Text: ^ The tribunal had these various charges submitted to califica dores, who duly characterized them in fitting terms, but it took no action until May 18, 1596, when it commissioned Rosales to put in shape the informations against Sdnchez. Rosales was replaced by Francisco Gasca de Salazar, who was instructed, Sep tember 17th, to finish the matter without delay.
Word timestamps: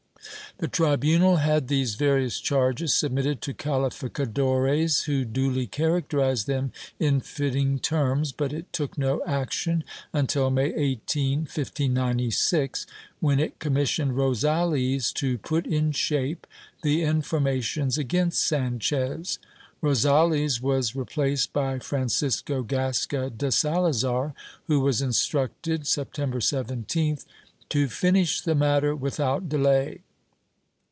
^ 0.61 0.63
The 0.63 0.67
tribunal 0.67 1.37
had 1.37 1.67
these 1.67 1.95
various 1.95 2.39
charges 2.39 2.93
submitted 2.93 3.41
to 3.41 3.53
califica 3.53 4.31
dores, 4.31 5.05
who 5.05 5.25
duly 5.25 5.65
characterized 5.65 6.45
them 6.45 6.71
in 6.99 7.19
fitting 7.21 7.79
terms, 7.79 8.31
but 8.31 8.53
it 8.53 8.71
took 8.71 8.95
no 8.95 9.23
action 9.25 9.83
until 10.13 10.51
May 10.51 10.71
18, 10.75 11.39
1596, 11.47 12.85
when 13.19 13.39
it 13.39 13.57
commissioned 13.57 14.11
Rosales 14.15 15.11
to 15.15 15.39
put 15.39 15.65
in 15.65 15.93
shape 15.93 16.45
the 16.83 17.01
informations 17.01 17.97
against 17.97 18.43
Sdnchez. 18.51 19.39
Rosales 19.81 20.61
was 20.61 20.95
replaced 20.95 21.53
by 21.53 21.79
Francisco 21.79 22.61
Gasca 22.61 23.35
de 23.35 23.51
Salazar, 23.51 24.35
who 24.67 24.79
was 24.81 25.01
instructed, 25.01 25.87
Sep 25.87 26.13
tember 26.13 26.35
17th, 26.35 27.25
to 27.69 27.87
finish 27.87 28.41
the 28.41 28.53
matter 28.53 28.95
without 28.95 29.49
delay. 29.49 30.01